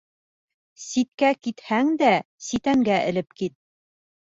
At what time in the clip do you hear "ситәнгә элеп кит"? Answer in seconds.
2.49-3.61